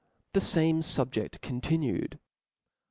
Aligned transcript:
T^he 0.33 0.51
fame 0.55 0.81
SubjeB 0.81 1.39
continued. 1.41 2.17